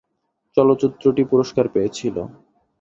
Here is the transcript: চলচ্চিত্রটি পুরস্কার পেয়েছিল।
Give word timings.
চলচ্চিত্রটি 0.57 1.23
পুরস্কার 1.31 1.65
পেয়েছিল। 1.73 2.15